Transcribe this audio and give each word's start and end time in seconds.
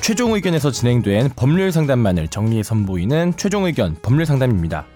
최종 0.00 0.32
의견에서 0.32 0.70
진행된 0.70 1.30
법률 1.36 1.70
상담만을 1.72 2.28
정리해 2.28 2.62
선보이는 2.62 3.34
최종 3.36 3.66
의견 3.66 3.96
법률 4.00 4.24
상담입니다. 4.24 4.86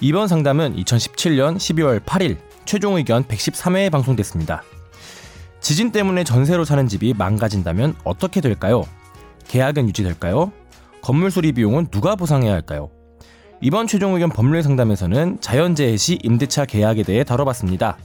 이번 0.00 0.28
상담은 0.28 0.76
2017년 0.76 1.56
12월 1.56 2.00
8일 2.00 2.36
최종 2.66 2.96
의견 2.96 3.24
113회에 3.24 3.90
방송됐습니다. 3.90 4.62
지진 5.60 5.90
때문에 5.90 6.22
전세로 6.22 6.64
사는 6.64 6.86
집이 6.86 7.14
망가진다면 7.16 7.94
어떻게 8.04 8.42
될까요? 8.42 8.84
계약은 9.48 9.88
유지될까요? 9.88 10.52
건물 11.00 11.30
수리 11.30 11.52
비용은 11.52 11.86
누가 11.86 12.14
보상해야 12.14 12.52
할까요? 12.52 12.90
이번 13.62 13.86
최종 13.86 14.14
의견 14.14 14.28
법률 14.28 14.62
상담에서는 14.62 15.38
자연재해 15.40 15.96
시 15.96 16.18
임대차 16.22 16.66
계약에 16.66 17.04
대해 17.04 17.24
다뤄봤습니다. 17.24 17.96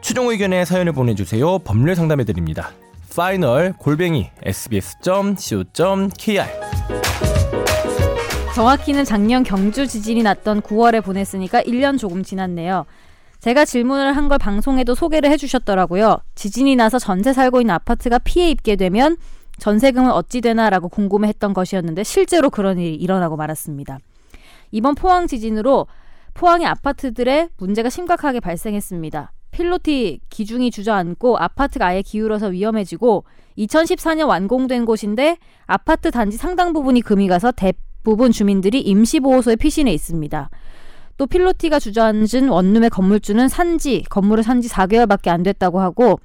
최종 0.00 0.30
의견에 0.30 0.64
사연을 0.64 0.92
보내주세요. 0.92 1.58
법률 1.58 1.94
상담해드립니다. 1.94 2.72
파이널 3.16 3.74
골뱅이 3.78 4.30
sbs.co.kr 4.42 6.44
정확히는 8.54 9.04
작년 9.04 9.42
경주 9.42 9.86
지진이 9.86 10.22
났던 10.22 10.62
9월에 10.62 11.04
보냈으니까 11.04 11.62
1년 11.62 11.98
조금 11.98 12.22
지났네요. 12.22 12.84
제가 13.40 13.64
질문을 13.64 14.16
한 14.16 14.28
걸 14.28 14.38
방송에도 14.38 14.94
소개를 14.94 15.30
해주셨더라고요. 15.30 16.18
지진이 16.34 16.76
나서 16.76 16.98
전세 16.98 17.32
살고 17.32 17.60
있는 17.60 17.74
아파트가 17.74 18.18
피해 18.18 18.50
입게 18.50 18.76
되면 18.76 19.16
전세금은 19.58 20.10
어찌 20.10 20.40
되나라고 20.40 20.88
궁금해했던 20.88 21.54
것이었는데 21.54 22.04
실제로 22.04 22.50
그런 22.50 22.78
일이 22.78 22.94
일어나고 22.94 23.36
말았습니다. 23.36 23.98
이번 24.70 24.94
포항 24.94 25.26
지진으로 25.26 25.86
포항의 26.34 26.66
아파트들의 26.66 27.50
문제가 27.58 27.90
심각하게 27.90 28.40
발생했습니다. 28.40 29.32
필로티 29.52 30.20
기둥이 30.30 30.70
주저앉고 30.70 31.38
아파트가 31.38 31.86
아예 31.86 32.02
기울어서 32.02 32.48
위험해지고 32.48 33.24
2014년 33.58 34.26
완공된 34.26 34.84
곳인데 34.84 35.36
아파트 35.66 36.10
단지 36.10 36.36
상당 36.36 36.72
부분이 36.72 37.02
금이 37.02 37.28
가서 37.28 37.52
대부분 37.52 38.32
주민들이 38.32 38.80
임시보호소에 38.80 39.56
피신해 39.56 39.92
있습니다. 39.92 40.50
또 41.18 41.26
필로티가 41.26 41.78
주저앉은 41.78 42.48
원룸의 42.48 42.90
건물주는 42.90 43.46
산지 43.48 44.02
건물을 44.08 44.42
산지 44.42 44.68
4개월밖에 44.68 45.28
안 45.28 45.42
됐다고 45.42 45.80
하고 45.80 46.18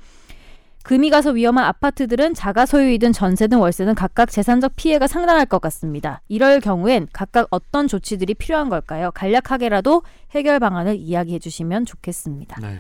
금이 0.84 1.10
가서 1.10 1.32
위험한 1.32 1.66
아파트들은 1.66 2.34
자가 2.34 2.66
소유이든 2.66 3.12
전세든 3.12 3.58
월세든 3.58 3.94
각각 3.94 4.32
재산적 4.32 4.78
피해가 4.78 5.08
상당할 5.08 5.46
것 5.46 5.60
같습니다. 5.60 6.22
이럴 6.30 6.62
경우엔 6.62 7.10
각각 7.12 7.48
어떤 7.52 7.90
조치들이 7.90 8.36
필요한 8.36 8.70
걸까요? 8.70 9.12
간략하게라도 9.12 10.04
해결 10.32 10.62
방안을 10.62 10.96
이야기해 10.96 11.40
주시면 11.40 11.86
좋겠습니다. 11.86 12.62
네. 12.62 12.80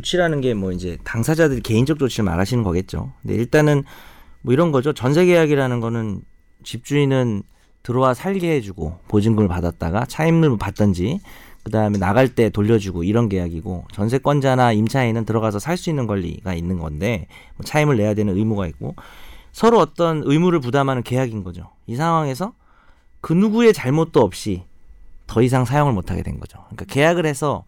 조치라는 0.00 0.40
게 0.42 0.52
뭐 0.54 0.72
이제 0.72 0.98
당사자들이 1.04 1.60
개인적 1.62 1.98
조치를 1.98 2.24
말하시는 2.24 2.62
거겠죠. 2.62 3.12
근데 3.22 3.34
일단은 3.34 3.82
뭐 4.42 4.52
이런 4.52 4.70
거죠. 4.72 4.92
전세 4.92 5.24
계약이라는 5.24 5.80
거는 5.80 6.20
집주인은 6.64 7.42
들어와 7.82 8.14
살게 8.14 8.50
해주고 8.56 8.98
보증금을 9.08 9.48
받았다가 9.48 10.04
차임을 10.06 10.58
받던지 10.58 11.20
그 11.62 11.70
다음에 11.70 11.98
나갈 11.98 12.28
때 12.28 12.50
돌려주고 12.50 13.04
이런 13.04 13.28
계약이고 13.28 13.86
전세권자나 13.92 14.72
임차인은 14.72 15.24
들어가서 15.24 15.58
살 15.58 15.76
수 15.76 15.90
있는 15.90 16.06
권리가 16.06 16.54
있는 16.54 16.78
건데 16.78 17.26
뭐 17.56 17.64
차임을 17.64 17.96
내야 17.96 18.14
되는 18.14 18.36
의무가 18.36 18.66
있고 18.68 18.94
서로 19.52 19.78
어떤 19.78 20.22
의무를 20.24 20.60
부담하는 20.60 21.02
계약인 21.02 21.42
거죠. 21.42 21.70
이 21.86 21.96
상황에서 21.96 22.52
그 23.20 23.32
누구의 23.32 23.72
잘못도 23.72 24.20
없이 24.20 24.64
더 25.26 25.42
이상 25.42 25.64
사용을 25.64 25.92
못하게 25.92 26.22
된 26.22 26.38
거죠. 26.38 26.58
그러니까 26.66 26.84
계약을 26.84 27.24
해서 27.26 27.64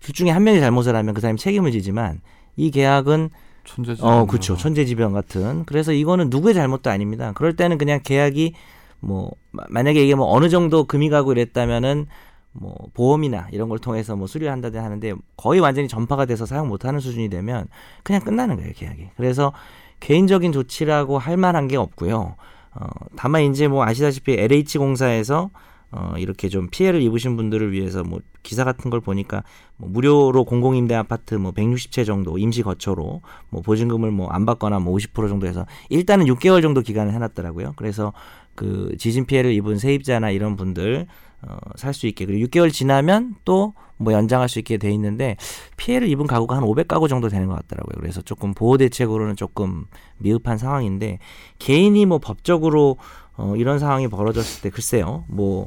둘 0.00 0.14
중에 0.14 0.30
한 0.30 0.44
명이 0.44 0.60
잘못을 0.60 0.94
하면 0.94 1.14
그 1.14 1.20
사람이 1.20 1.38
책임을 1.38 1.72
지지만 1.72 2.20
이 2.56 2.70
계약은 2.70 3.30
천재지변. 3.64 4.10
어, 4.10 4.26
그렇죠. 4.26 4.56
천재지변 4.56 5.12
같은. 5.12 5.64
그래서 5.66 5.92
이거는 5.92 6.30
누구의 6.30 6.54
잘못도 6.54 6.90
아닙니다. 6.90 7.32
그럴 7.34 7.54
때는 7.54 7.78
그냥 7.78 8.00
계약이 8.02 8.54
뭐 9.00 9.30
만약에 9.68 10.02
이게 10.02 10.14
뭐 10.14 10.26
어느 10.32 10.48
정도 10.48 10.84
금이 10.84 11.10
가고 11.10 11.32
이랬다면은 11.32 12.06
뭐 12.52 12.74
보험이나 12.94 13.48
이런 13.52 13.68
걸 13.68 13.78
통해서 13.78 14.16
뭐 14.16 14.26
수리를 14.26 14.50
한다든 14.50 14.82
하는데 14.82 15.14
거의 15.36 15.60
완전히 15.60 15.86
전파가 15.86 16.24
돼서 16.24 16.46
사용 16.46 16.68
못하는 16.68 16.98
수준이 16.98 17.28
되면 17.28 17.66
그냥 18.02 18.22
끝나는 18.22 18.56
거예요 18.56 18.72
계약이. 18.74 19.10
그래서 19.16 19.52
개인적인 20.00 20.52
조치라고 20.52 21.18
할 21.18 21.36
만한 21.36 21.68
게 21.68 21.76
없고요. 21.76 22.36
어, 22.74 22.86
다만 23.16 23.42
이제 23.42 23.68
뭐 23.68 23.84
아시다시피 23.84 24.32
LH 24.32 24.78
공사에서 24.78 25.50
어, 25.90 26.14
이렇게 26.18 26.48
좀 26.48 26.68
피해를 26.70 27.00
입으신 27.02 27.36
분들을 27.36 27.72
위해서 27.72 28.02
뭐 28.02 28.20
기사 28.42 28.64
같은 28.64 28.90
걸 28.90 29.00
보니까 29.00 29.42
뭐 29.76 29.88
무료로 29.88 30.44
공공임대 30.44 30.94
아파트 30.94 31.34
뭐 31.34 31.52
160채 31.52 32.04
정도 32.04 32.36
임시 32.38 32.62
거처로 32.62 33.22
뭐 33.48 33.62
보증금을 33.62 34.10
뭐 34.10 34.28
안 34.30 34.44
받거나 34.44 34.78
뭐 34.80 34.94
50% 34.94 35.28
정도 35.28 35.46
해서 35.46 35.66
일단은 35.88 36.26
6개월 36.26 36.60
정도 36.62 36.82
기간을 36.82 37.12
해놨더라고요. 37.14 37.72
그래서 37.76 38.12
그 38.54 38.94
지진 38.98 39.24
피해를 39.24 39.52
입은 39.52 39.78
세입자나 39.78 40.30
이런 40.30 40.56
분들 40.56 41.06
어, 41.42 41.56
살 41.76 41.94
수 41.94 42.06
있게 42.06 42.26
그리고 42.26 42.46
6개월 42.46 42.72
지나면 42.72 43.36
또 43.44 43.72
뭐 43.98 44.12
연장할 44.12 44.48
수 44.48 44.58
있게 44.60 44.78
돼 44.78 44.90
있는데 44.92 45.36
피해를 45.76 46.08
입은 46.08 46.26
가구가 46.26 46.56
한 46.56 46.62
500가구 46.64 47.08
정도 47.08 47.28
되는 47.28 47.48
것 47.48 47.54
같더라고요. 47.56 48.00
그래서 48.00 48.22
조금 48.22 48.54
보호 48.54 48.78
대책으로는 48.78 49.36
조금 49.36 49.86
미흡한 50.18 50.56
상황인데 50.56 51.18
개인이 51.58 52.06
뭐 52.06 52.18
법적으로 52.18 52.96
어, 53.38 53.54
이런 53.56 53.78
상황이 53.78 54.08
벌어졌을 54.08 54.60
때 54.62 54.68
글쎄요 54.70 55.24
뭐 55.28 55.66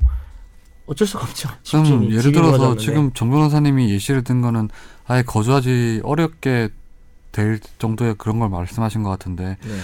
어쩔 0.86 1.08
수가 1.08 1.24
없죠. 1.24 1.50
그럼 1.70 2.12
예를 2.12 2.32
들어서 2.32 2.76
지금 2.76 3.12
정 3.14 3.30
변호사님이 3.32 3.90
예시를 3.92 4.24
든 4.24 4.42
거는 4.42 4.70
아예 5.08 5.24
거주하기 5.24 6.02
어렵게 6.04 6.70
될 7.32 7.60
정도의 7.80 8.16
그런 8.18 8.40
걸 8.40 8.50
말씀하신 8.50 9.04
것 9.04 9.10
같은데 9.10 9.58
네. 9.64 9.78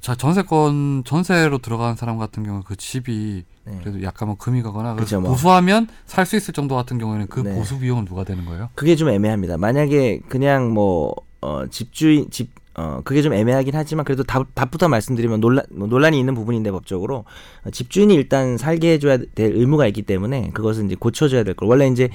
자 0.00 0.14
전세권 0.14 1.04
전세로 1.04 1.58
들어가는 1.58 1.96
사람 1.96 2.16
같은 2.18 2.42
경우 2.42 2.62
그 2.64 2.74
집이 2.76 3.44
네. 3.64 3.78
그래도 3.82 4.02
약간 4.02 4.28
뭐 4.28 4.36
금이 4.36 4.62
가거나 4.62 4.94
그렇죠, 4.94 5.20
뭐. 5.20 5.30
보수하면 5.30 5.88
살 6.06 6.24
수 6.26 6.36
있을 6.36 6.52
정도 6.54 6.74
같은 6.74 6.96
경우에는 6.98 7.26
그 7.28 7.40
네. 7.40 7.54
보수 7.54 7.78
비용은 7.78 8.04
누가 8.06 8.24
되는 8.24 8.44
거예요? 8.46 8.70
그게 8.74 8.96
좀 8.96 9.08
애매합니다. 9.10 9.56
만약에 9.58 10.20
그냥 10.28 10.72
뭐 10.72 11.14
어, 11.42 11.66
집주인 11.70 12.30
집 12.30 12.50
어, 12.76 13.00
그게 13.04 13.22
좀 13.22 13.32
애매하긴 13.32 13.74
하지만 13.74 14.04
그래도 14.04 14.22
답, 14.22 14.54
답부터 14.54 14.88
말씀드리면 14.88 15.40
논란, 15.40 15.64
뭐 15.70 15.86
논란이 15.86 16.18
있는 16.18 16.34
부분인데 16.34 16.70
법적으로 16.70 17.24
어, 17.64 17.70
집주인이 17.70 18.12
일단 18.14 18.56
살게 18.56 18.92
해줘야 18.92 19.18
될 19.18 19.54
의무가 19.54 19.86
있기 19.86 20.02
때문에 20.02 20.50
그것은 20.54 20.86
이제 20.86 20.94
고쳐줘야 20.94 21.44
될 21.44 21.54
걸. 21.54 21.68
원래 21.68 21.86
이제, 21.86 22.08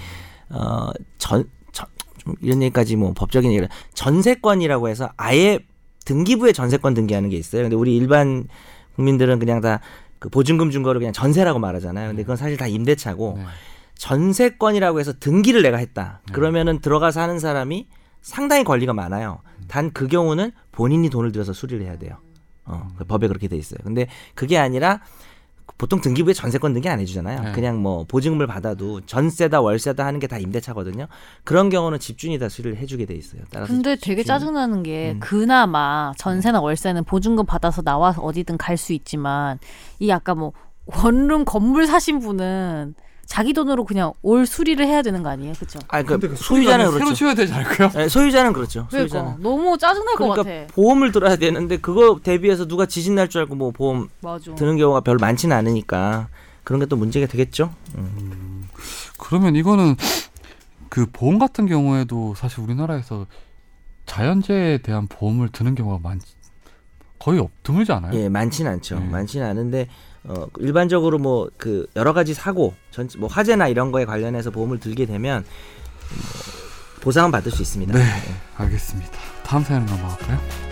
어, 0.49 0.89
전, 1.17 1.45
전, 1.71 1.87
좀 2.17 2.35
이런 2.41 2.61
얘기까지 2.63 2.95
뭐 2.95 3.13
법적인 3.13 3.49
얘기를 3.51 3.69
전세권이라고 3.93 4.89
해서 4.89 5.09
아예 5.17 5.59
등기부에 6.05 6.51
전세권 6.51 6.93
등기하는 6.93 7.29
게 7.29 7.37
있어요. 7.37 7.63
근데 7.63 7.75
우리 7.75 7.95
일반 7.95 8.47
국민들은 8.95 9.39
그냥 9.39 9.61
다 9.61 9.79
그 10.19 10.27
보증금 10.29 10.69
준 10.69 10.83
거를 10.83 10.99
그냥 10.99 11.13
전세라고 11.13 11.59
말하잖아요. 11.59 12.09
근데 12.09 12.23
그건 12.23 12.35
사실 12.35 12.57
다 12.57 12.67
임대차고 12.67 13.35
네. 13.37 13.45
전세권이라고 13.95 14.99
해서 14.99 15.13
등기를 15.19 15.61
내가 15.61 15.77
했다. 15.77 16.21
네. 16.27 16.33
그러면은 16.33 16.79
들어가서 16.79 17.21
하는 17.21 17.39
사람이 17.39 17.87
상당히 18.21 18.63
권리가 18.63 18.93
많아요. 18.93 19.39
단 19.67 19.91
그 19.93 20.07
경우는 20.07 20.51
본인이 20.71 21.09
돈을 21.09 21.31
들여서 21.31 21.53
수리를 21.53 21.85
해야 21.85 21.97
돼요. 21.97 22.17
어, 22.65 22.87
그 22.97 23.03
법에 23.05 23.27
그렇게 23.27 23.47
돼 23.47 23.55
있어요. 23.57 23.79
근데 23.83 24.07
그게 24.35 24.57
아니라 24.57 25.01
보통 25.77 26.01
등기부에 26.01 26.33
전세권 26.33 26.73
등기 26.73 26.89
안 26.89 26.99
해주잖아요. 26.99 27.41
네. 27.43 27.51
그냥 27.53 27.81
뭐 27.81 28.03
보증금을 28.03 28.47
받아도 28.47 28.99
전세다 29.01 29.61
월세다 29.61 30.05
하는 30.05 30.19
게 30.19 30.27
다 30.27 30.37
임대차거든요. 30.37 31.07
그런 31.45 31.69
경우는 31.69 31.99
집주인이 31.99 32.37
다 32.37 32.49
수리를 32.49 32.75
해주게 32.77 33.05
돼 33.05 33.13
있어요. 33.15 33.41
따라서 33.51 33.71
근데 33.71 33.95
되게 33.95 34.23
짜증나는 34.23 34.83
게 34.83 35.11
음. 35.15 35.19
그나마 35.19 36.11
전세나 36.17 36.59
월세는 36.61 37.05
보증금 37.05 37.45
받아서 37.45 37.81
나와서 37.81 38.21
어디든 38.21 38.57
갈 38.57 38.75
수 38.77 38.91
있지만 38.93 39.57
이 39.99 40.11
아까 40.11 40.35
뭐 40.35 40.51
원룸 40.85 41.45
건물 41.45 41.85
사신 41.87 42.19
분은 42.19 42.95
자기 43.29 43.53
돈으로 43.53 43.85
그냥 43.85 44.11
올 44.23 44.47
수리를 44.47 44.83
해야 44.87 45.03
되는 45.03 45.21
거 45.21 45.29
아니에요, 45.29 45.53
그렇죠? 45.53 45.77
아, 45.87 46.01
그 46.01 46.17
소유자는 46.35 46.85
그렇죠. 46.87 46.97
새로 46.97 47.13
지어야 47.13 47.33
되지 47.35 47.53
않을까요? 47.53 47.89
네, 47.89 48.09
소유자는 48.09 48.53
그렇죠. 48.53 48.87
그러니까 48.89 49.17
소유자는 49.19 49.43
너무 49.43 49.77
짜증날 49.77 50.15
그러니까 50.15 50.35
것 50.41 50.43
같아. 50.49 50.73
보험을 50.73 51.11
들어야 51.11 51.35
되는데 51.35 51.77
그거 51.77 52.19
대비해서 52.23 52.65
누가 52.67 52.87
지진 52.87 53.13
날 53.13 53.29
줄 53.29 53.41
알고 53.41 53.53
뭐 53.53 53.69
보험 53.69 54.09
맞아. 54.21 54.55
드는 54.55 54.77
경우가 54.77 55.01
별로 55.01 55.19
많지는 55.19 55.55
않으니까 55.55 56.27
그런 56.63 56.79
게 56.79 56.87
또 56.87 56.95
문제가 56.95 57.27
되겠죠. 57.27 57.71
음. 57.99 58.11
음. 58.17 58.67
그러면 59.19 59.55
이거는 59.55 59.95
그 60.89 61.05
보험 61.13 61.37
같은 61.37 61.67
경우에도 61.67 62.33
사실 62.35 62.61
우리나라에서 62.61 63.27
자연재해에 64.07 64.79
대한 64.79 65.05
보험을 65.07 65.49
드는 65.49 65.75
경우가 65.75 65.99
많 66.01 66.19
거의 67.19 67.37
없 67.39 67.51
드물지 67.61 67.91
않아요? 67.91 68.11
예, 68.19 68.27
많지는 68.27 68.71
않죠. 68.71 68.97
네. 68.99 69.05
많지는 69.07 69.45
않은데 69.45 69.87
어, 70.25 70.47
일반적으로 70.59 71.17
뭐 71.17 71.49
그 71.57 71.87
여러 71.95 72.13
가지 72.13 72.33
사고, 72.33 72.73
전, 72.91 73.09
뭐 73.17 73.27
화재나 73.29 73.67
이런 73.67 73.91
거에 73.91 74.05
관련해서 74.05 74.51
보험을 74.51 74.79
들게 74.79 75.05
되면 75.05 75.43
뭐 75.43 77.01
보상은 77.01 77.31
받을 77.31 77.51
수 77.51 77.61
있습니다. 77.61 77.97
네, 77.97 78.03
알겠습니다. 78.57 79.11
다음 79.43 79.63
사연 79.63 79.85
넘어갈까요? 79.85 80.68